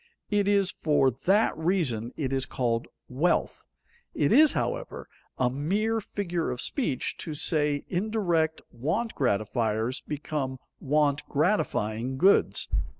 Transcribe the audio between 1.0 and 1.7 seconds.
that